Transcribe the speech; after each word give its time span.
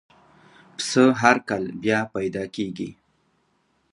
پسه 0.75 1.03
هر 1.21 1.37
کال 1.47 1.63
بیا 1.81 1.99
پیدا 2.15 2.43
کېږي. 2.55 2.89